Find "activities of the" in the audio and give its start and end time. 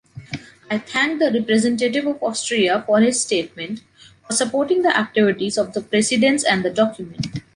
4.97-5.81